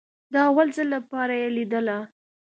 [0.33, 1.97] د اول ځل لپاره يې ليدله.